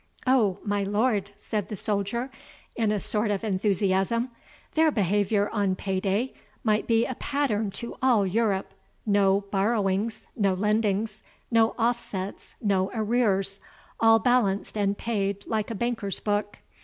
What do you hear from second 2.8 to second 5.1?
a sort of enthusiasm, "their